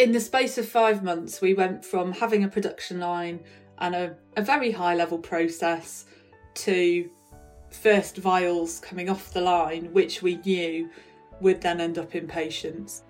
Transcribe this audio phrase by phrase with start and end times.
[0.00, 3.38] In the space of five months, we went from having a production line
[3.80, 6.06] and a, a very high level process
[6.54, 7.10] to
[7.70, 10.88] first vials coming off the line, which we knew
[11.42, 13.02] would then end up in patients.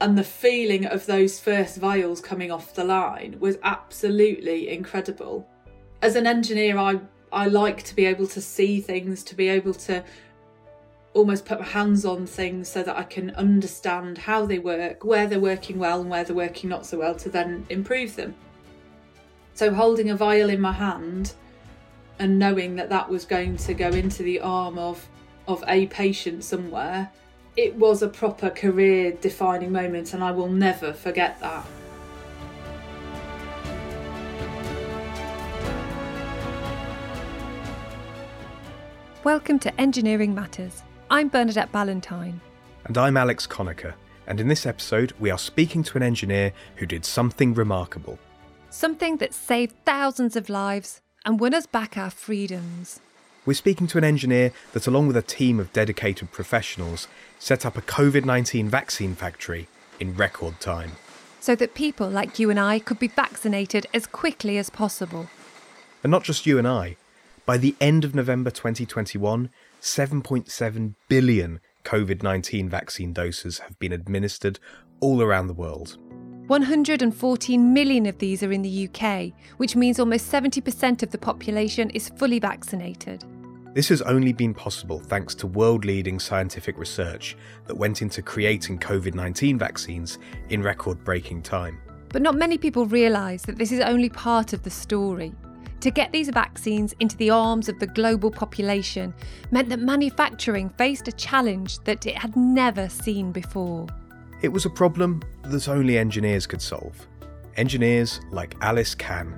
[0.00, 5.46] And the feeling of those first vials coming off the line was absolutely incredible.
[6.02, 6.98] As an engineer, I,
[7.30, 10.02] I like to be able to see things, to be able to
[11.14, 15.26] almost put my hands on things so that I can understand how they work, where
[15.26, 18.34] they're working well and where they're working not so well to then improve them.
[19.54, 21.32] So, holding a vial in my hand
[22.18, 25.08] and knowing that that was going to go into the arm of
[25.46, 27.10] of a patient somewhere
[27.56, 31.64] it was a proper career defining moment and I will never forget that.
[39.22, 40.82] Welcome to Engineering Matters.
[41.10, 42.40] I'm Bernadette Ballantyne.
[42.86, 43.92] And I'm Alex Conacher.
[44.26, 48.18] And in this episode, we are speaking to an engineer who did something remarkable.
[48.70, 53.00] Something that saved thousands of lives and won us back our freedoms.
[53.44, 57.06] We're speaking to an engineer that, along with a team of dedicated professionals,
[57.38, 59.68] set up a COVID 19 vaccine factory
[60.00, 60.92] in record time.
[61.38, 65.28] So that people like you and I could be vaccinated as quickly as possible.
[66.02, 66.96] And not just you and I.
[67.44, 69.50] By the end of November 2021,
[69.84, 74.58] 7.7 billion COVID 19 vaccine doses have been administered
[75.00, 75.98] all around the world.
[76.46, 81.90] 114 million of these are in the UK, which means almost 70% of the population
[81.90, 83.24] is fully vaccinated.
[83.74, 88.78] This has only been possible thanks to world leading scientific research that went into creating
[88.78, 91.78] COVID 19 vaccines in record breaking time.
[92.08, 95.34] But not many people realise that this is only part of the story.
[95.84, 99.12] To get these vaccines into the arms of the global population
[99.50, 103.88] meant that manufacturing faced a challenge that it had never seen before.
[104.40, 107.06] It was a problem that only engineers could solve.
[107.58, 109.34] Engineers like Alice Khan.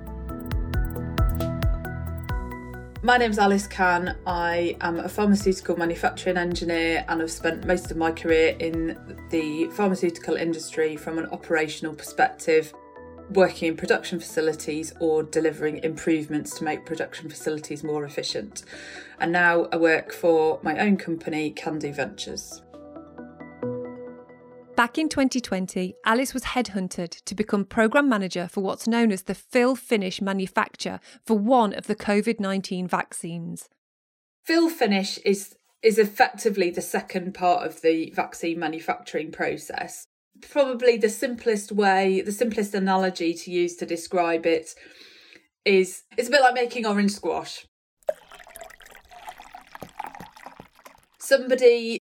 [3.03, 4.15] My name's Alice Khan.
[4.25, 8.97] I am a pharmaceutical manufacturing engineer and I've spent most of my career in
[9.31, 12.73] the pharmaceutical industry from an operational perspective,
[13.29, 18.63] working in production facilities or delivering improvements to make production facilities more efficient.
[19.19, 22.61] And now I work for my own company, Can-Do Ventures.
[24.77, 29.33] Back in 2020, Alice was headhunted to become program manager for what's known as the
[29.33, 33.69] fill finish manufacture for one of the COVID 19 vaccines.
[34.45, 40.06] Fill finish is, is effectively the second part of the vaccine manufacturing process.
[40.41, 44.73] Probably the simplest way, the simplest analogy to use to describe it
[45.65, 47.65] is it's a bit like making orange squash.
[51.19, 51.99] Somebody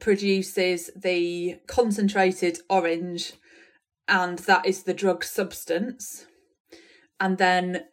[0.00, 3.32] produces the concentrated orange,
[4.06, 6.26] and that is the drug substance.
[7.20, 7.84] And then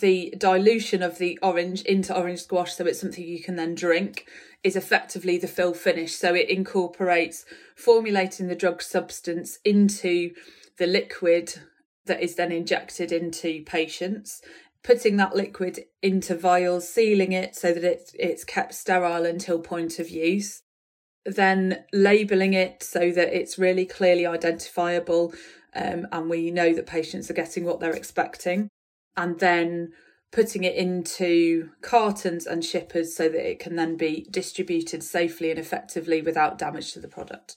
[0.00, 4.26] the dilution of the orange into orange squash, so it's something you can then drink,
[4.64, 6.14] is effectively the fill finish.
[6.14, 7.44] So it incorporates
[7.76, 10.32] formulating the drug substance into
[10.78, 11.54] the liquid
[12.06, 14.40] that is then injected into patients
[14.82, 19.98] putting that liquid into vials, sealing it so that it's it's kept sterile until point
[19.98, 20.62] of use,
[21.24, 25.34] then labeling it so that it's really clearly identifiable
[25.74, 28.68] um, and we know that patients are getting what they're expecting,
[29.18, 29.92] and then
[30.30, 35.58] putting it into cartons and shippers so that it can then be distributed safely and
[35.58, 37.56] effectively without damage to the product.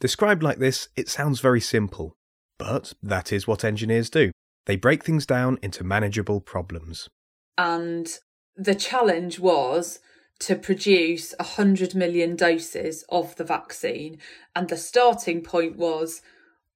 [0.00, 2.16] Described like this, it sounds very simple,
[2.58, 4.32] but that is what engineers do.
[4.66, 7.08] They break things down into manageable problems.
[7.56, 8.08] And
[8.56, 10.00] the challenge was
[10.40, 14.18] to produce 100 million doses of the vaccine.
[14.56, 16.22] And the starting point was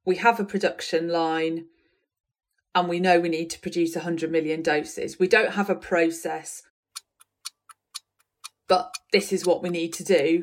[0.05, 1.67] we have a production line
[2.75, 5.19] and we know we need to produce 100 million doses.
[5.19, 6.63] We don't have a process,
[8.69, 10.43] but this is what we need to do.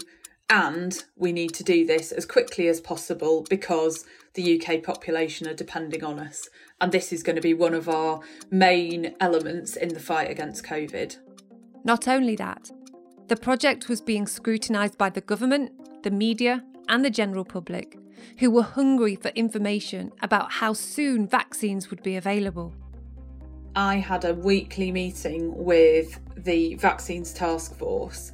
[0.51, 4.03] And we need to do this as quickly as possible because
[4.33, 6.49] the UK population are depending on us.
[6.81, 10.65] And this is going to be one of our main elements in the fight against
[10.65, 11.17] COVID.
[11.83, 12.71] Not only that,
[13.27, 15.71] the project was being scrutinised by the government,
[16.01, 17.97] the media, and the general public,
[18.39, 22.73] who were hungry for information about how soon vaccines would be available.
[23.75, 28.31] I had a weekly meeting with the Vaccines Task Force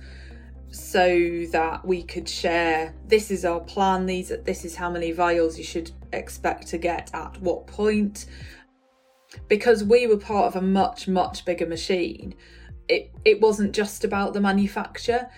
[0.72, 5.58] so that we could share this is our plan these this is how many vials
[5.58, 8.26] you should expect to get at what point
[9.48, 12.36] because we were part of a much much bigger machine
[12.88, 15.30] it, it wasn't just about the manufacture.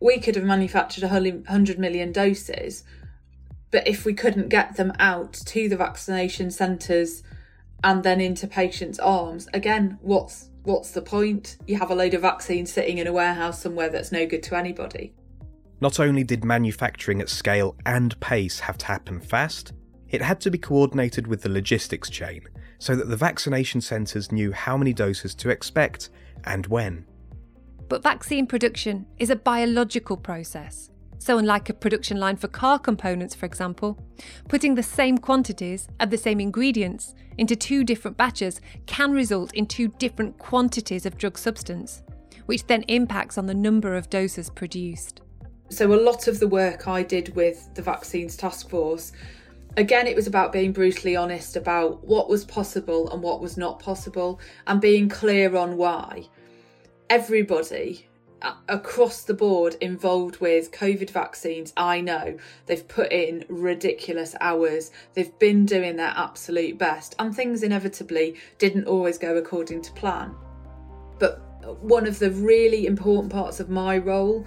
[0.00, 2.84] We could have manufactured 100 million doses,
[3.70, 7.22] But if we couldn't get them out to the vaccination centres
[7.84, 11.56] and then into patients' arms, again, what's what's the point?
[11.66, 14.56] You have a load of vaccines sitting in a warehouse somewhere that's no good to
[14.56, 15.14] anybody.
[15.80, 19.72] Not only did manufacturing at scale and pace have to happen fast,
[20.10, 22.42] it had to be coordinated with the logistics chain
[22.78, 26.10] so that the vaccination centres knew how many doses to expect
[26.44, 27.06] and when.
[27.90, 30.90] But vaccine production is a biological process.
[31.18, 33.98] So, unlike a production line for car components, for example,
[34.48, 39.66] putting the same quantities of the same ingredients into two different batches can result in
[39.66, 42.04] two different quantities of drug substance,
[42.46, 45.22] which then impacts on the number of doses produced.
[45.68, 49.10] So, a lot of the work I did with the Vaccines Task Force,
[49.76, 53.80] again, it was about being brutally honest about what was possible and what was not
[53.80, 54.38] possible
[54.68, 56.28] and being clear on why.
[57.10, 58.06] Everybody
[58.40, 64.92] uh, across the board involved with COVID vaccines, I know they've put in ridiculous hours.
[65.14, 70.36] They've been doing their absolute best, and things inevitably didn't always go according to plan.
[71.18, 71.42] But
[71.82, 74.46] one of the really important parts of my role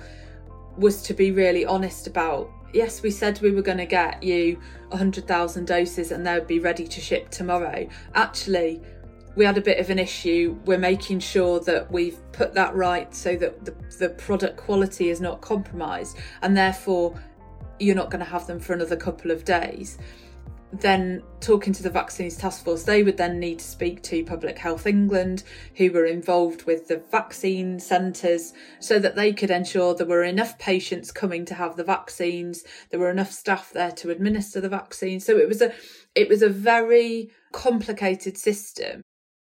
[0.77, 4.59] was to be really honest about yes, we said we were going to get you
[4.89, 7.88] 100,000 doses and they would be ready to ship tomorrow.
[8.16, 8.81] Actually,
[9.35, 10.57] we had a bit of an issue.
[10.65, 15.21] We're making sure that we've put that right so that the, the product quality is
[15.21, 17.19] not compromised, and therefore
[17.80, 19.97] you're not going to have them for another couple of days.
[20.80, 24.57] Then, talking to the Vaccines Task Force, they would then need to speak to Public
[24.57, 25.44] Health England,
[25.75, 30.57] who were involved with the vaccine centres, so that they could ensure there were enough
[30.57, 35.19] patients coming to have the vaccines, there were enough staff there to administer the vaccine.
[35.19, 35.71] So it was a,
[36.15, 39.03] it was a very complicated system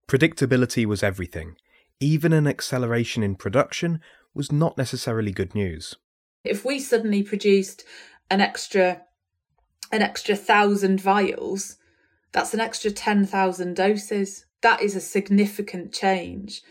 [0.09, 1.57] Predictability was everything.
[1.99, 4.01] Even an acceleration in production
[4.35, 5.97] was not necessarily good news.
[6.45, 7.83] If we suddenly produced
[8.31, 9.03] an extra
[9.93, 11.77] an extra thousand vials,
[12.33, 14.47] that's an extra 10,000 doses.
[14.63, 16.63] That is a significant change.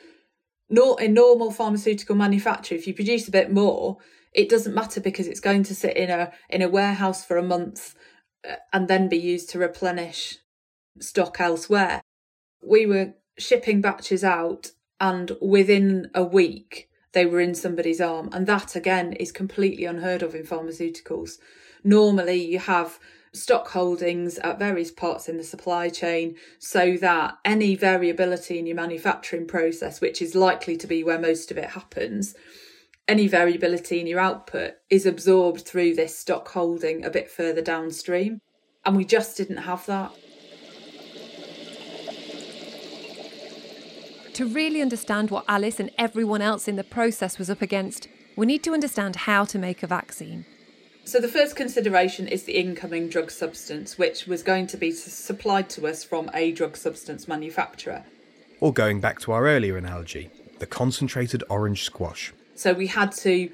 [0.70, 3.98] Not in normal pharmaceutical manufacture, if you produce a bit more,
[4.34, 7.44] it doesn't matter because it's going to sit in a in a warehouse for a
[7.44, 7.96] month
[8.50, 10.38] uh, and then be used to replenish
[11.00, 12.02] stock elsewhere.
[12.62, 18.30] We were shipping batches out and within a week they were in somebody's arm.
[18.32, 21.38] And that again is completely unheard of in pharmaceuticals.
[21.84, 23.00] Normally you have
[23.34, 28.76] stock holdings at various parts in the supply chain so that any variability in your
[28.76, 32.36] manufacturing process, which is likely to be where most of it happens,
[33.08, 38.40] any variability in your output is absorbed through this stock holding a bit further downstream.
[38.84, 40.12] And we just didn't have that.
[44.36, 48.46] To really understand what Alice and everyone else in the process was up against, we
[48.46, 50.46] need to understand how to make a vaccine.
[51.06, 55.70] So, the first consideration is the incoming drug substance, which was going to be supplied
[55.70, 58.04] to us from a drug substance manufacturer.
[58.60, 60.30] Or going back to our earlier analogy,
[60.60, 62.34] the concentrated orange squash.
[62.56, 63.50] So, we had to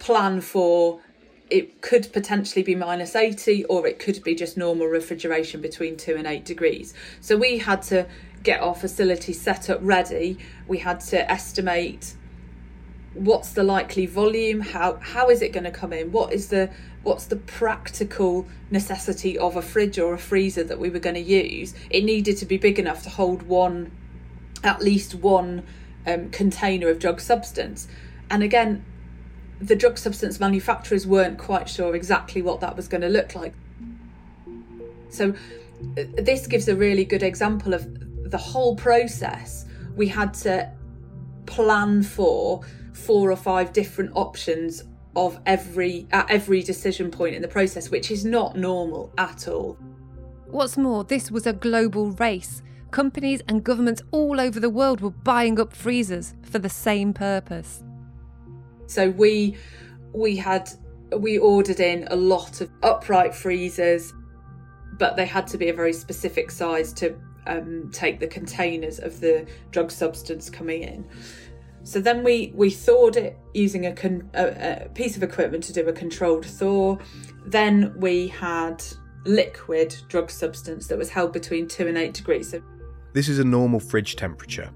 [0.00, 1.00] plan for
[1.48, 6.16] it could potentially be minus 80 or it could be just normal refrigeration between 2
[6.16, 6.92] and 8 degrees.
[7.20, 8.08] So, we had to
[8.48, 12.14] get our facility set up ready, we had to estimate
[13.12, 16.70] what's the likely volume, how how is it going to come in, what is the
[17.02, 21.20] what's the practical necessity of a fridge or a freezer that we were going to
[21.20, 21.74] use.
[21.90, 23.90] It needed to be big enough to hold one,
[24.64, 25.64] at least one
[26.06, 27.86] um, container of drug substance.
[28.30, 28.82] And again,
[29.60, 33.52] the drug substance manufacturers weren't quite sure exactly what that was going to look like.
[35.10, 35.34] So,
[35.96, 39.66] uh, this gives a really good example of the whole process,
[39.96, 40.70] we had to
[41.46, 44.84] plan for four or five different options
[45.16, 49.78] of every at every decision point in the process, which is not normal at all.
[50.46, 52.62] What's more, this was a global race.
[52.90, 57.82] Companies and governments all over the world were buying up freezers for the same purpose.
[58.86, 59.56] So we
[60.12, 60.70] we had
[61.16, 64.12] we ordered in a lot of upright freezers,
[64.98, 67.18] but they had to be a very specific size to
[67.48, 71.04] um, take the containers of the drug substance coming in.
[71.82, 75.72] So then we we thawed it using a, con- a, a piece of equipment to
[75.72, 76.98] do a controlled thaw.
[77.46, 78.84] Then we had
[79.24, 82.50] liquid drug substance that was held between two and eight degrees.
[82.50, 82.62] So
[83.14, 84.70] this is a normal fridge temperature,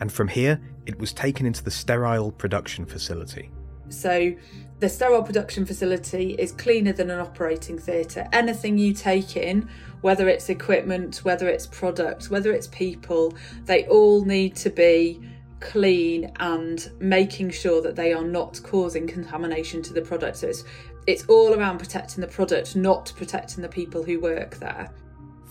[0.00, 3.50] and from here it was taken into the sterile production facility.
[3.90, 4.32] So
[4.80, 8.26] the sterile production facility is cleaner than an operating theatre.
[8.32, 9.68] Anything you take in,
[10.00, 13.34] whether it's equipment, whether it's products, whether it's people,
[13.66, 15.20] they all need to be
[15.60, 20.38] clean and making sure that they are not causing contamination to the product.
[20.38, 20.64] So it's
[21.06, 24.90] it's all around protecting the product, not protecting the people who work there.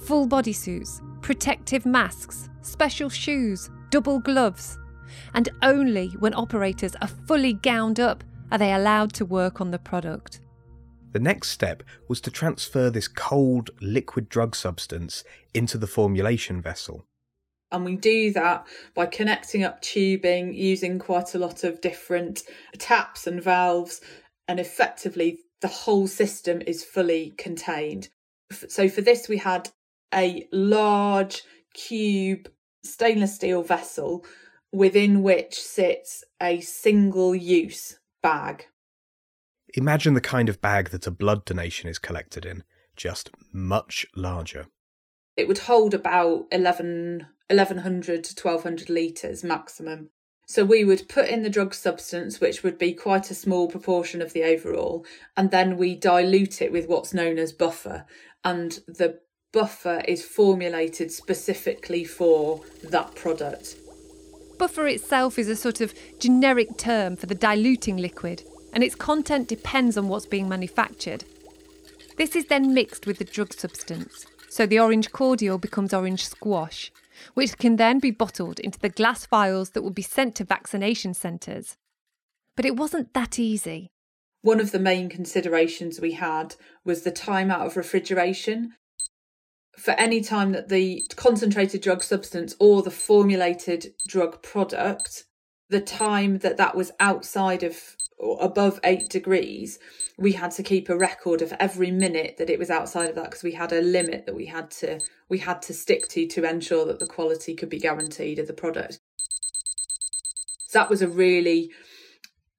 [0.05, 4.77] Full bodysuits, protective masks, special shoes, double gloves.
[5.33, 9.79] And only when operators are fully gowned up are they allowed to work on the
[9.79, 10.39] product.
[11.11, 17.05] The next step was to transfer this cold, liquid drug substance into the formulation vessel.
[17.71, 18.65] And we do that
[18.95, 22.43] by connecting up tubing using quite a lot of different
[22.77, 24.01] taps and valves.
[24.47, 28.09] And effectively, the whole system is fully contained.
[28.51, 29.69] So for this, we had
[30.13, 32.49] a large cube
[32.83, 34.25] stainless steel vessel
[34.71, 38.67] within which sits a single use bag.
[39.75, 42.63] Imagine the kind of bag that a blood donation is collected in,
[42.95, 44.67] just much larger.
[45.37, 50.09] It would hold about 11, 1100 to 1200 litres maximum.
[50.47, 54.19] So we would put in the drug substance, which would be quite a small proportion
[54.19, 55.05] of the overall,
[55.37, 58.05] and then we dilute it with what's known as buffer.
[58.43, 59.19] And the
[59.53, 63.75] buffer is formulated specifically for that product.
[64.59, 69.47] Buffer itself is a sort of generic term for the diluting liquid, and its content
[69.47, 71.23] depends on what's being manufactured.
[72.17, 76.91] This is then mixed with the drug substance, so the orange cordial becomes orange squash,
[77.35, 81.13] which can then be bottled into the glass vials that will be sent to vaccination
[81.13, 81.77] centres.
[82.57, 83.91] But it wasn't that easy.
[84.41, 88.75] One of the main considerations we had was the time out of refrigeration.
[89.77, 95.23] For any time that the concentrated drug substance or the formulated drug product,
[95.69, 99.79] the time that that was outside of or above eight degrees,
[100.17, 103.25] we had to keep a record of every minute that it was outside of that
[103.25, 104.99] because we had a limit that we had to
[105.29, 108.53] we had to stick to to ensure that the quality could be guaranteed of the
[108.53, 108.99] product.
[110.67, 111.71] So that was a really,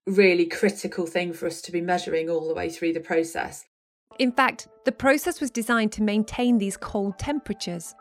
[0.07, 3.67] really critical thing for us to be measuring all the way through the process.
[4.19, 7.95] In fact, the process was designed to maintain these cold temperatures.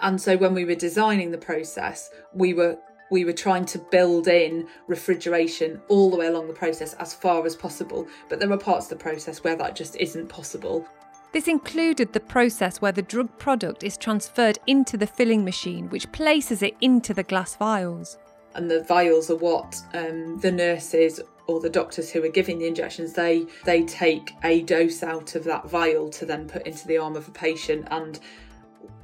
[0.00, 2.78] And so when we were designing the process, we were
[3.10, 7.44] we were trying to build in refrigeration all the way along the process as far
[7.44, 8.08] as possible.
[8.30, 10.86] But there are parts of the process where that just isn't possible.
[11.32, 16.10] This included the process where the drug product is transferred into the filling machine, which
[16.12, 18.18] places it into the glass vials.
[18.54, 21.20] And the vials are what um, the nurses
[21.52, 25.44] or the doctors who are giving the injections they they take a dose out of
[25.44, 28.18] that vial to then put into the arm of a patient and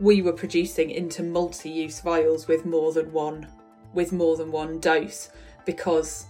[0.01, 3.47] we were producing into multi-use vials with more than one
[3.93, 5.31] with more than one dose
[5.65, 6.27] because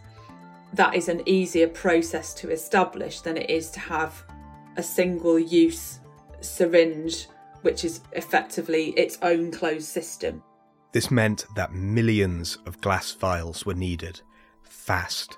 [0.75, 4.25] that is an easier process to establish than it is to have
[4.77, 6.01] a single use
[6.41, 7.27] syringe,
[7.63, 10.43] which is effectively its own closed system.
[10.93, 14.21] This meant that millions of glass vials were needed,
[14.63, 15.37] fast.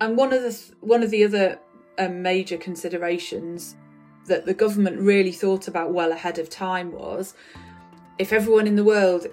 [0.00, 1.58] And one of the one of the other
[1.98, 3.76] um, major considerations
[4.26, 7.34] that the government really thought about well ahead of time was
[8.18, 9.26] if everyone in the world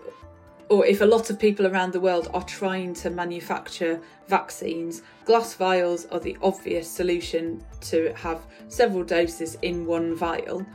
[0.69, 5.53] or if a lot of people around the world are trying to manufacture vaccines, glass
[5.53, 10.65] vials are the obvious solution to have several doses in one vial.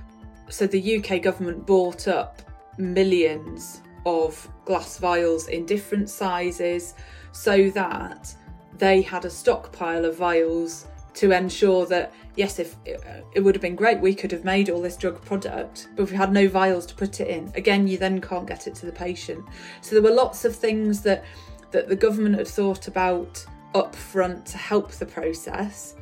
[0.51, 2.43] So the UK government bought up
[2.77, 6.95] millions of glass vials in different sizes
[7.33, 8.35] so that
[8.79, 13.63] they had a stockpile of vials to ensure that yes if uh, it would have
[13.63, 16.47] been great we could have made all this drug product but if we had no
[16.47, 19.45] vials to put it in again you then can't get it to the patient.
[19.81, 21.25] So there were lots of things that
[21.71, 25.97] that the government had thought about up front to help the process.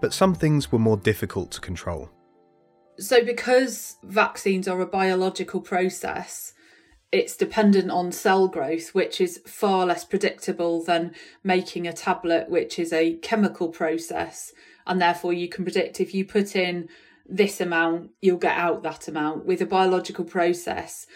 [0.00, 2.10] But some things were more difficult to control.
[2.98, 6.54] So because vaccines are a biological process
[7.14, 12.76] it's dependent on cell growth, which is far less predictable than making a tablet, which
[12.76, 14.52] is a chemical process.
[14.84, 16.88] And therefore, you can predict if you put in
[17.24, 19.46] this amount, you'll get out that amount.
[19.46, 21.06] With a biological process,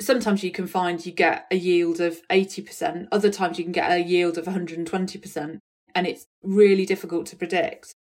[0.00, 3.90] sometimes you can find you get a yield of 80%, other times you can get
[3.90, 5.58] a yield of 120%.
[5.92, 7.92] And it's really difficult to predict.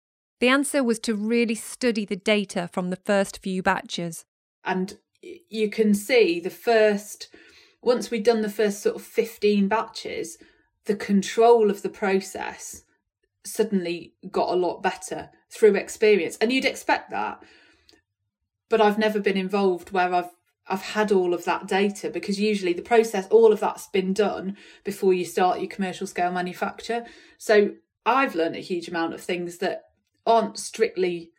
[0.41, 4.27] The answer was to really study the data from the first few batches.
[4.63, 7.29] And you can see the first
[7.83, 10.39] once we'd done the first sort of 15 batches
[10.85, 12.83] the control of the process
[13.45, 17.43] suddenly got a lot better through experience and you'd expect that.
[18.69, 20.31] But I've never been involved where I've
[20.69, 24.57] I've had all of that data because usually the process all of that's been done
[24.85, 27.05] before you start your commercial scale manufacture.
[27.39, 27.73] So
[28.07, 29.87] I've learned a huge amount of things that
[30.25, 31.33] aren't strictly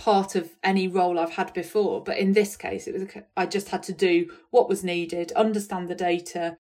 [0.00, 2.02] part of any role I've had before.
[2.02, 5.88] But in this case, it was I just had to do what was needed, understand
[5.88, 6.56] the data,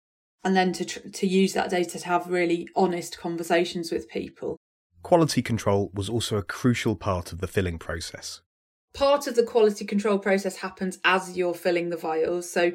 [0.44, 4.56] and then to tr- to use that data to have really honest conversations with people.
[5.02, 8.40] Quality control was also a crucial part of the filling process.
[8.92, 12.50] Part of the quality control process happens as you're filling the vials.
[12.50, 12.72] So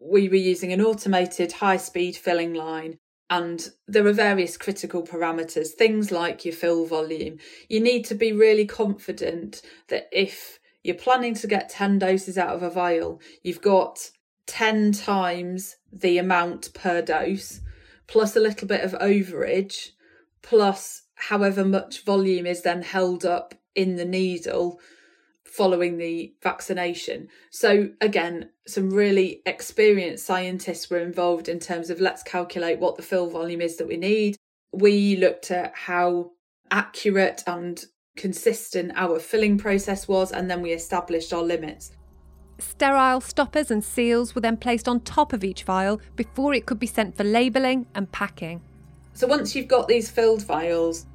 [0.00, 2.98] we were using an automated high speed filling line
[3.28, 7.38] and there are various critical parameters, things like your fill volume.
[7.68, 12.54] You need to be really confident that if you're planning to get 10 doses out
[12.54, 14.10] of a vial, you've got
[14.46, 17.60] 10 times the amount per dose,
[18.06, 19.90] plus a little bit of overage,
[20.42, 24.78] plus however much volume is then held up in the needle
[25.56, 27.28] following the vaccination.
[27.50, 33.02] So, again, some really experienced scientists were involved in terms of let's calculate what the
[33.02, 34.36] fill volume is that we need.
[34.72, 36.32] We looked at how
[36.70, 37.82] accurate and
[38.16, 41.92] consistent our filling process was, and then we established our limits.
[42.58, 46.78] Sterile stoppers and seals were then placed on top of each vial before it could
[46.78, 48.60] be sent for labelling and packing.
[49.14, 51.06] So, once you've got these filled vials,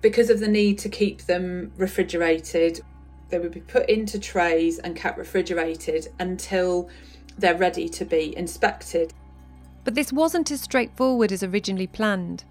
[0.00, 2.80] because of the need to keep them refrigerated,
[3.34, 6.88] they would be put into trays and kept refrigerated until
[7.36, 9.12] they're ready to be inspected.
[9.82, 12.44] But this wasn't as straightforward as originally planned.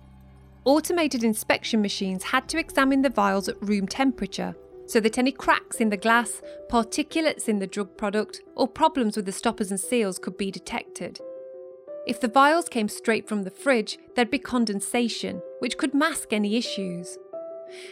[0.66, 5.78] Automated inspection machines had to examine the vials at room temperature so that any cracks
[5.78, 10.20] in the glass, particulates in the drug product, or problems with the stoppers and seals
[10.20, 11.18] could be detected.
[12.06, 16.58] If the vials came straight from the fridge, there'd be condensation, which could mask any
[16.58, 17.18] issues.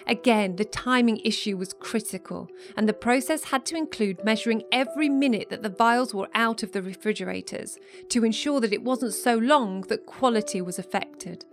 [0.08, 5.50] Again, the timing issue was critical, and the process had to include measuring every minute
[5.50, 7.78] that the vials were out of the refrigerators
[8.10, 11.46] to ensure that it wasn't so long that quality was affected.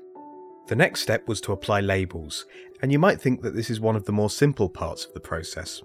[0.68, 2.44] The next step was to apply labels,
[2.82, 5.20] and you might think that this is one of the more simple parts of the
[5.20, 5.82] process.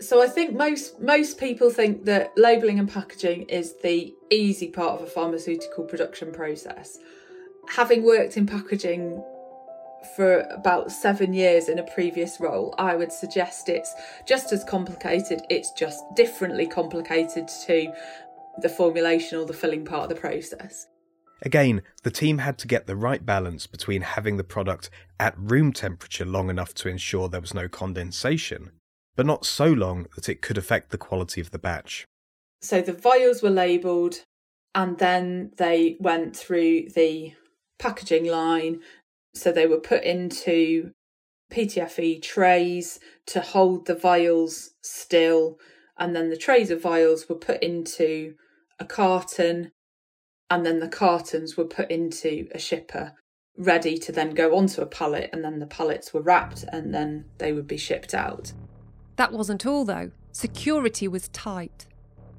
[0.00, 5.00] So I think most most people think that labeling and packaging is the easy part
[5.00, 6.98] of a pharmaceutical production process.
[7.68, 9.22] Having worked in packaging
[10.16, 13.94] for about seven years in a previous role, I would suggest it's
[14.26, 17.92] just as complicated, it's just differently complicated to
[18.58, 20.86] the formulation or the filling part of the process.
[21.42, 24.88] Again, the team had to get the right balance between having the product
[25.20, 28.70] at room temperature long enough to ensure there was no condensation,
[29.16, 32.06] but not so long that it could affect the quality of the batch.
[32.62, 34.20] So the vials were labelled
[34.74, 37.34] and then they went through the
[37.78, 38.80] packaging line
[39.34, 40.92] so they were put into
[41.52, 45.58] PTFE trays to hold the vials still,
[45.98, 48.34] and then the trays of vials were put into
[48.78, 49.72] a carton,
[50.50, 53.12] and then the cartons were put into a shipper,
[53.56, 57.26] ready to then go onto a pallet, and then the pallets were wrapped and then
[57.38, 58.52] they would be shipped out.
[59.16, 60.10] That wasn't all though.
[60.32, 61.86] Security was tight.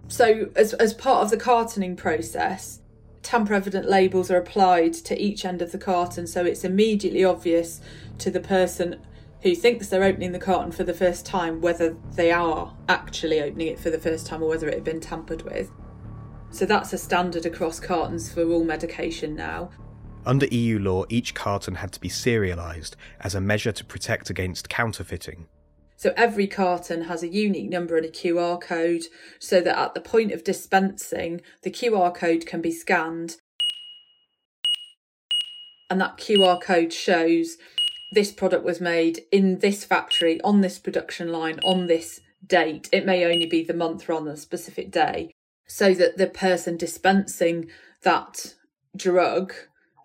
[0.08, 2.82] So, as, as part of the cartoning process,
[3.26, 7.82] tamper evident labels are applied to each end of the carton so it's immediately obvious
[8.20, 9.04] to the person
[9.42, 13.68] who thinks they're opening the carton for the first time whether they are actually opening
[13.68, 15.72] it for the first time or whether it had been tampered with.
[16.52, 19.72] So that's a standard across cartons for all medication now.
[20.24, 24.70] Under EU law, each carton had to be serialised as a measure to protect against
[24.70, 25.48] counterfeiting.
[25.98, 29.04] So every carton has a unique number and a QR code
[29.40, 33.38] so that at the point of dispensing, the QR code can be scanned.
[35.90, 37.58] And that QR code shows
[38.12, 42.90] this product was made in this factory, on this production line, on this date.
[42.92, 45.32] It may only be the month or on a specific day,
[45.68, 47.70] so that the person dispensing
[48.04, 48.56] that
[48.96, 49.54] drug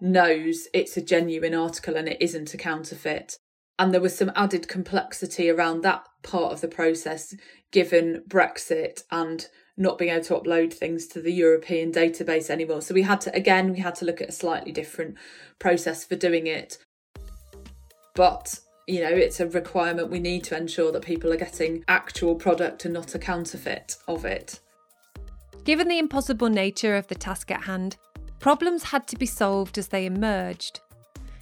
[0.00, 3.38] knows it's a genuine article and it isn't a counterfeit
[3.80, 7.34] and there was some added complexity around that part of the process
[7.72, 12.82] given Brexit and not being able to upload things to the European database anymore.
[12.82, 15.16] So we had to again we had to look at a slightly different
[15.58, 16.76] process for doing it.
[18.14, 22.34] But you know, it's a requirement we need to ensure that people are getting actual
[22.34, 24.60] product and not a counterfeit of it.
[25.64, 27.96] Given the impossible nature of the task at hand,
[28.40, 30.80] problems had to be solved as they emerged.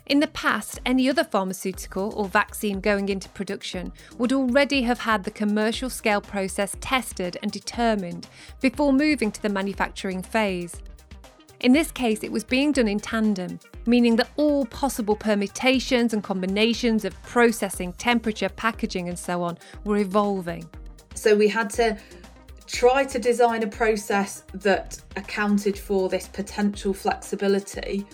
[0.09, 5.23] In the past, any other pharmaceutical or vaccine going into production would already have had
[5.23, 8.27] the commercial scale process tested and determined
[8.63, 10.83] before moving to the manufacturing phase.
[11.61, 16.25] In this case, it was being done in tandem, meaning that all possible permutations and
[16.25, 20.67] combinations of processing, temperature, packaging, and so on were evolving.
[21.15, 21.99] So we had to
[22.67, 28.07] try to design a process that accounted for this potential flexibility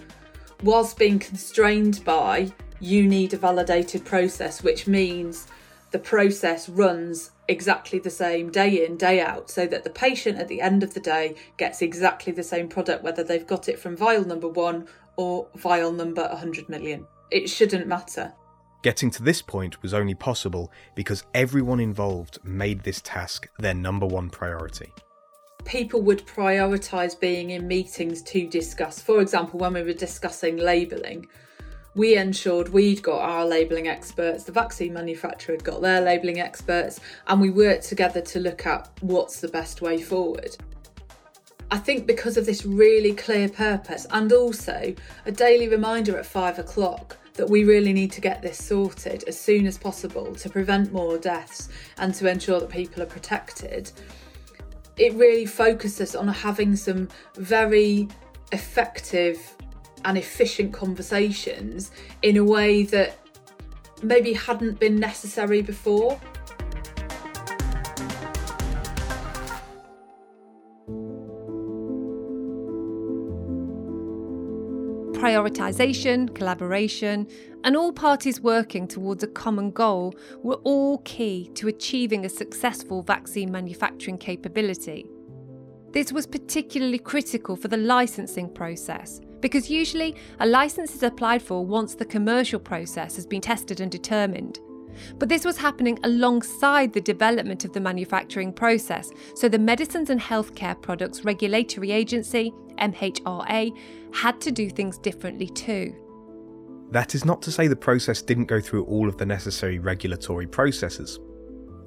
[0.63, 5.47] whilst being constrained by you need a validated process, which means
[5.91, 10.49] the process runs exactly the same day in, day out, so that the patient at
[10.49, 13.97] the end of the day gets exactly the same product, whether they've got it from
[13.97, 14.87] vial number one
[15.17, 17.07] or vial number 100 million.
[17.31, 18.33] It shouldn't matter.
[18.83, 24.05] Getting to this point was only possible because everyone involved made this task their number
[24.07, 24.93] one priority.
[25.65, 31.27] People would prioritise being in meetings to discuss, for example, when we were discussing labelling,
[31.95, 37.01] we ensured we'd got our labelling experts, the vaccine manufacturer had got their labelling experts,
[37.29, 40.57] and we worked together to look at what's the best way forward.
[41.71, 46.59] I think because of this really clear purpose and also a daily reminder at five
[46.59, 50.93] o'clock that we really need to get this sorted as soon as possible to prevent
[50.93, 53.91] more deaths and to ensure that people are protected.
[54.97, 58.09] It really focuses on having some very
[58.53, 59.39] effective
[60.05, 61.91] and efficient conversations
[62.23, 63.19] in a way that
[64.03, 66.21] maybe hadn't been necessary before.
[75.25, 77.27] Prioritisation, collaboration,
[77.65, 83.01] and all parties working towards a common goal were all key to achieving a successful
[83.01, 85.07] vaccine manufacturing capability.
[85.93, 91.65] This was particularly critical for the licensing process, because usually a license is applied for
[91.65, 94.59] once the commercial process has been tested and determined.
[95.19, 100.21] But this was happening alongside the development of the manufacturing process, so the Medicines and
[100.21, 103.77] Healthcare Products Regulatory Agency, MHRA,
[104.13, 105.95] had to do things differently too.
[106.91, 110.47] That is not to say the process didn't go through all of the necessary regulatory
[110.47, 111.19] processes.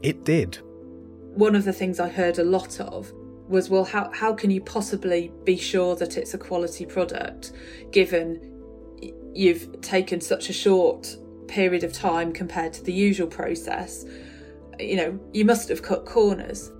[0.01, 0.59] It did.
[1.35, 3.13] One of the things I heard a lot of
[3.47, 7.53] was well how how can you possibly be sure that it's a quality product
[7.91, 8.53] given
[9.33, 11.15] you've taken such a short
[11.47, 14.05] period of time compared to the usual process.
[14.79, 16.71] You know you must have cut corners.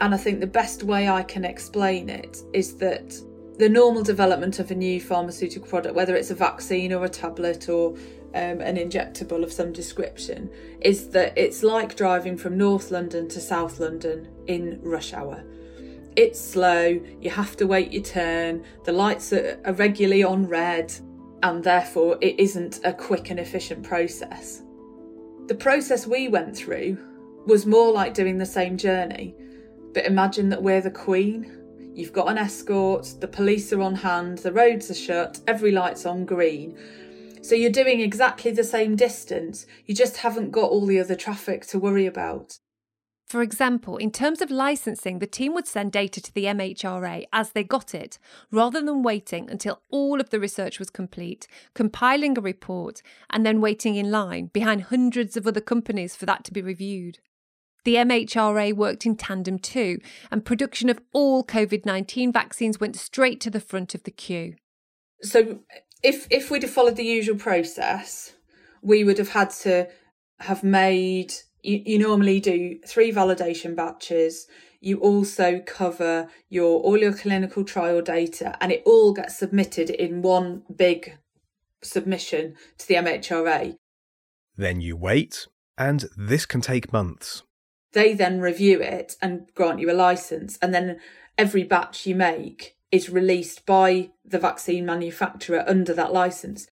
[0.00, 3.14] And i think the best way i can explain it is that
[3.58, 7.68] the normal development of a new pharmaceutical product whether it's a vaccine or a tablet
[7.68, 7.96] or
[8.34, 13.40] um, an injectable of some description is that it's like driving from north london to
[13.40, 15.44] south london in rush hour.
[16.16, 20.92] It's slow, you have to wait your turn, the lights are, are regularly on red,
[21.42, 24.62] and therefore it isn't a quick and efficient process.
[25.46, 26.96] The process we went through
[27.46, 29.34] was more like doing the same journey,
[29.92, 31.50] but imagine that we're the queen.
[31.94, 36.06] You've got an escort, the police are on hand, the roads are shut, every light's
[36.06, 36.78] on green.
[37.42, 41.66] So you're doing exactly the same distance, you just haven't got all the other traffic
[41.66, 42.58] to worry about.
[43.26, 47.50] For example, in terms of licensing, the team would send data to the MHRA as
[47.50, 48.18] they got it,
[48.50, 53.60] rather than waiting until all of the research was complete, compiling a report, and then
[53.60, 57.18] waiting in line behind hundreds of other companies for that to be reviewed.
[57.84, 59.98] The MHRA worked in tandem too,
[60.30, 64.56] and production of all COVID 19 vaccines went straight to the front of the queue.
[65.22, 65.60] So,
[66.02, 68.34] if, if we'd have followed the usual process,
[68.82, 69.88] we would have had to
[70.40, 71.32] have made
[71.64, 74.46] you, you normally do three validation batches.
[74.80, 80.22] You also cover your all your clinical trial data, and it all gets submitted in
[80.22, 81.16] one big
[81.82, 83.76] submission to the MHRA.
[84.56, 85.46] Then you wait,
[85.78, 87.42] and this can take months.
[87.92, 91.00] They then review it and grant you a license, and then
[91.38, 96.68] every batch you make is released by the vaccine manufacturer under that license.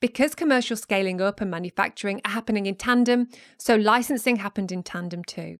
[0.00, 5.24] Because commercial scaling up and manufacturing are happening in tandem, so licensing happened in tandem
[5.24, 5.58] too.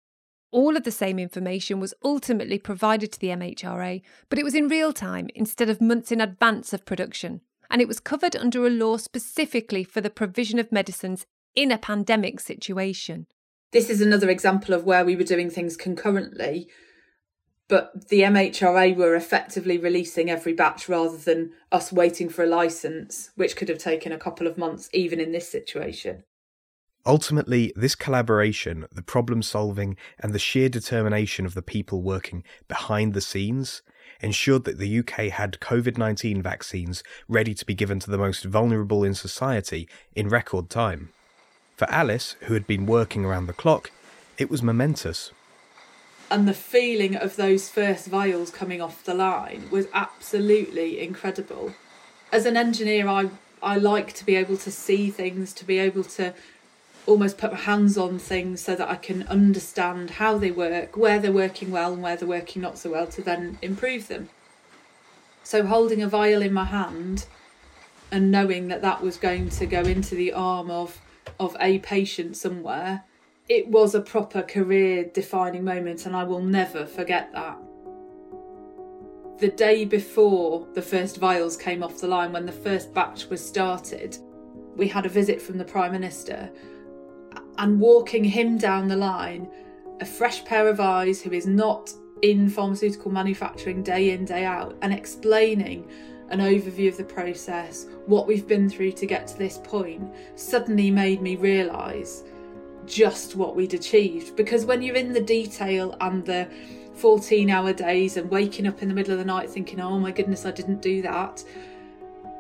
[0.51, 4.68] All of the same information was ultimately provided to the MHRA, but it was in
[4.68, 8.70] real time instead of months in advance of production, and it was covered under a
[8.70, 13.27] law specifically for the provision of medicines in a pandemic situation.
[13.72, 16.68] This is another example of where we were doing things concurrently
[17.68, 23.31] but the MHRA were effectively releasing every batch rather than us waiting for a license,
[23.37, 26.24] which could have taken a couple of months, even in this situation.
[27.04, 33.14] Ultimately, this collaboration, the problem solving, and the sheer determination of the people working behind
[33.14, 33.83] the scenes
[34.20, 38.44] ensured that the UK had COVID 19 vaccines ready to be given to the most
[38.44, 41.11] vulnerable in society in record time.
[41.76, 43.90] For Alice, who had been working around the clock,
[44.37, 45.33] it was momentous
[46.31, 49.71] and the feeling of those first vials coming off the line mm.
[49.71, 51.75] was absolutely incredible.
[52.33, 53.31] As an engineer, I
[53.62, 56.33] I like to be able to see things, to be able to
[57.07, 61.19] almost put my hands on things so that I can understand how they work, where
[61.19, 64.29] they're working well and where they're working not so well to then improve them.
[65.43, 67.27] So holding a vial in my hand
[68.12, 71.01] and knowing that that was going to go into the arm of
[71.41, 73.05] of a patient somewhere
[73.49, 77.59] it was a proper career defining moment, and I will never forget that.
[79.39, 83.45] The day before the first vials came off the line, when the first batch was
[83.45, 84.19] started,
[84.77, 86.51] we had a visit from the Prime Minister,
[87.57, 89.49] and walking him down the line,
[90.01, 94.77] a fresh pair of eyes who is not in pharmaceutical manufacturing day in, day out,
[94.83, 95.89] and explaining
[96.31, 100.91] an overview of the process, what we've been through to get to this point, suddenly
[100.91, 102.25] made me realise
[102.88, 104.37] just what we'd achieved.
[104.37, 106.48] Because when you're in the detail and the
[106.94, 110.11] 14 hour days and waking up in the middle of the night thinking, oh my
[110.11, 111.44] goodness, I didn't do that,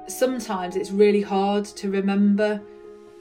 [0.08, 2.60] sometimes it's really hard to remember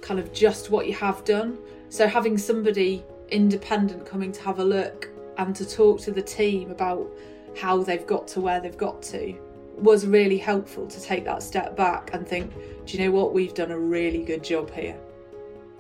[0.02, 1.58] kind of just what you have done.
[1.90, 6.72] So having somebody independent coming to have a look and to talk to the team
[6.72, 7.08] about
[7.58, 9.36] how they've got to where they've got to
[9.78, 12.52] was really helpful to take that step back and think,
[12.86, 13.34] do you know what?
[13.34, 14.98] We've done a really good job here.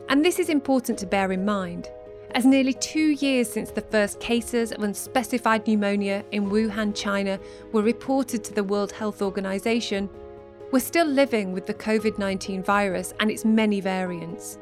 [0.09, 1.89] And this is important to bear in mind,
[2.31, 7.39] as nearly two years since the first cases of unspecified pneumonia in Wuhan, China
[7.73, 10.09] were reported to the World Health Organization,
[10.71, 14.59] we're still living with the COVID 19 virus and its many variants.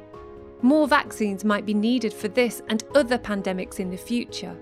[0.61, 4.55] More vaccines might be needed for this and other pandemics in the future.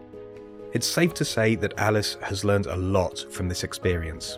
[0.74, 4.38] It's safe to say that Alice has learned a lot from this experience.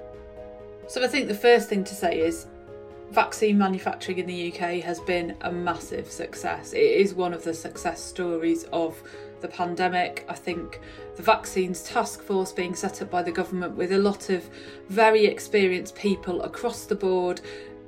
[0.88, 2.48] So I think the first thing to say is
[3.16, 6.74] vaccine manufacturing in the UK has been a massive success.
[6.74, 9.02] It is one of the success stories of
[9.40, 10.26] the pandemic.
[10.28, 10.82] I think
[11.16, 14.50] the vaccines task force being set up by the government with a lot of
[14.90, 17.40] very experienced people across the board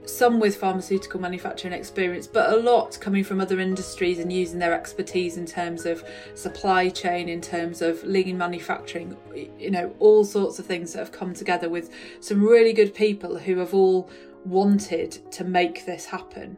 [0.10, 4.74] some with pharmaceutical manufacturing experience, but a lot coming from other industries and using their
[4.74, 9.18] expertise in terms of supply chain, in terms of lean manufacturing,
[9.60, 13.38] you know, all sorts of things that have come together with some really good people
[13.38, 14.10] who have all
[14.50, 16.58] wanted to make this happen.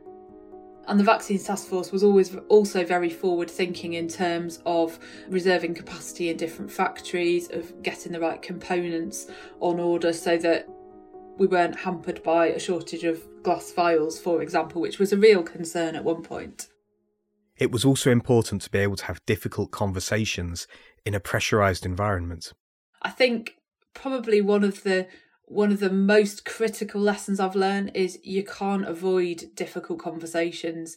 [0.88, 4.98] And the Vaccines Task Force was always also very forward thinking in terms of
[5.28, 9.28] reserving capacity in different factories, of getting the right components
[9.60, 10.68] on order so that
[11.38, 15.44] we weren't hampered by a shortage of glass vials, for example, which was a real
[15.44, 16.68] concern at one point.
[17.58, 20.68] It was also important to be able to have difficult conversations
[21.06, 22.54] in a pressurized environment.
[23.02, 23.56] I think
[23.94, 25.08] probably one of the
[25.50, 30.96] one of the most critical lessons I've learned is you can't avoid difficult conversations.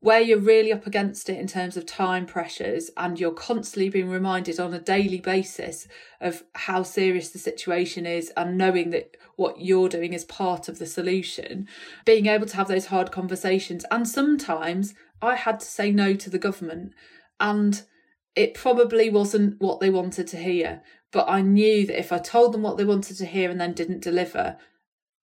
[0.00, 4.10] Where you're really up against it in terms of time pressures and you're constantly being
[4.10, 5.88] reminded on a daily basis
[6.20, 10.78] of how serious the situation is and knowing that what you're doing is part of
[10.78, 11.66] the solution
[12.04, 13.84] being able to have those hard conversations.
[13.90, 16.92] And sometimes i had to say no to the government
[17.40, 17.82] and
[18.34, 20.82] it probably wasn't what they wanted to hear
[21.16, 23.72] but i knew that if i told them what they wanted to hear and then
[23.72, 24.58] didn't deliver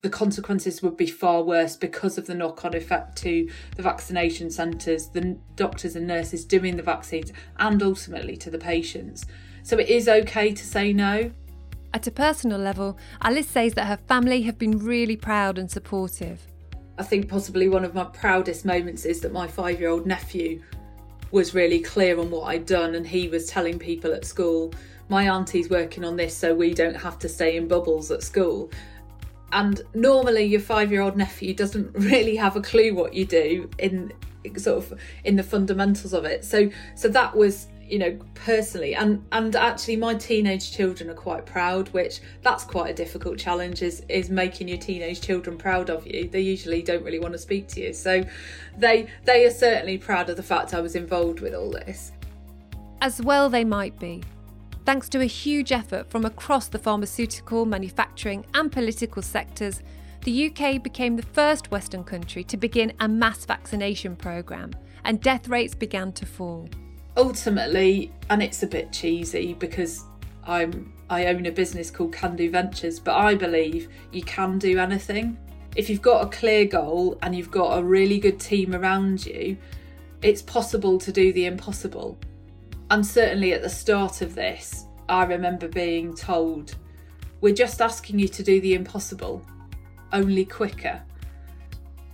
[0.01, 4.51] the consequences would be far worse because of the knock on effect to the vaccination
[4.51, 9.27] centres, the doctors and nurses doing the vaccines, and ultimately to the patients.
[9.63, 11.31] So it is okay to say no.
[11.95, 16.41] At a personal level, Alice says that her family have been really proud and supportive.
[16.99, 20.63] I think possibly one of my proudest moments is that my five year old nephew
[21.31, 24.75] was really clear on what I'd done and he was telling people at school,
[25.13, 28.71] my auntie's working on this so we don't have to stay in bubbles at school.
[29.53, 33.71] And normally your five year old nephew doesn't really have a clue what you do
[33.79, 34.13] in
[34.57, 36.47] sort of in the fundamentals of it.
[36.47, 41.45] So so that was you know personally and and actually my teenage children are quite
[41.45, 46.07] proud which that's quite a difficult challenge is is making your teenage children proud of
[46.07, 46.27] you.
[46.27, 47.93] They usually don't really want to speak to you.
[47.93, 48.25] So
[48.79, 52.13] they they are certainly proud of the fact i was involved with all this.
[53.03, 54.23] As well they might be
[54.85, 59.81] Thanks to a huge effort from across the pharmaceutical, manufacturing, and political sectors,
[60.25, 64.73] the UK became the first Western country to begin a mass vaccination programme,
[65.05, 66.69] and death rates began to fall.
[67.17, 70.05] Ultimately, and it's a bit cheesy because
[70.45, 74.79] I'm I own a business called Can Do Ventures, but I believe you can do
[74.79, 75.39] anything.
[75.77, 79.57] If you've got a clear goal and you've got a really good team around you,
[80.23, 82.19] it's possible to do the impossible.
[82.93, 86.77] And certainly at the start of this, I remember being told,
[87.41, 89.43] We're just asking you to do the impossible,
[90.13, 91.01] only quicker.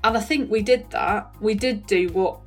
[0.05, 1.35] And I think we did that.
[1.41, 2.39] We did do what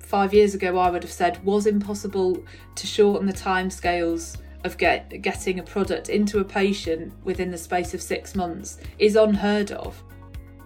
[0.00, 5.22] five years ago I would have said was impossible to shorten the timescales of get,
[5.22, 10.02] getting a product into a patient within the space of six months is unheard of.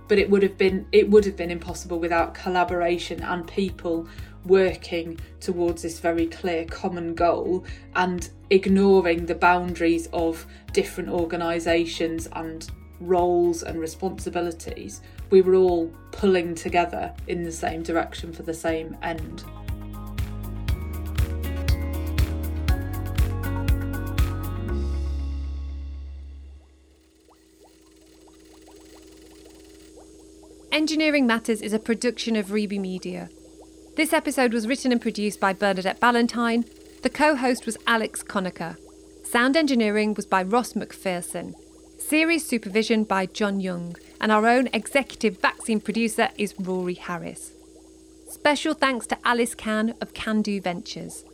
[0.09, 4.09] But it would have been it would have been impossible without collaboration and people
[4.45, 12.71] working towards this very clear common goal and ignoring the boundaries of different organisations and
[13.01, 15.01] roles and responsibilities.
[15.31, 19.45] We were all pulling together in the same direction for the same end.
[30.71, 33.29] Engineering Matters is a production of Reby Media.
[33.99, 36.65] This episode was written and produced by Bernadette Ballantyne.
[37.03, 38.77] The co host was Alex Conacher.
[39.25, 41.53] Sound engineering was by Ross McPherson.
[41.99, 43.97] Series supervision by John Young.
[44.21, 47.55] And our own executive vaccine producer is Rory Harris.
[48.31, 51.25] Special thanks to Alice Can of Can Do Ventures.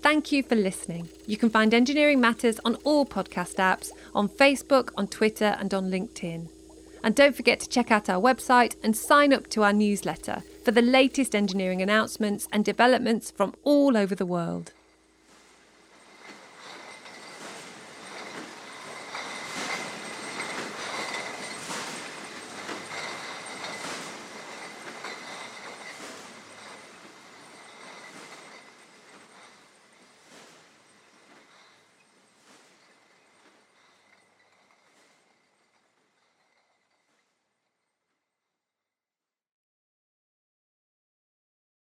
[0.00, 1.08] Thank you for listening.
[1.28, 5.88] You can find Engineering Matters on all podcast apps, on Facebook, on Twitter, and on
[5.88, 6.48] LinkedIn.
[7.04, 10.70] And don't forget to check out our website and sign up to our newsletter for
[10.70, 14.72] the latest engineering announcements and developments from all over the world.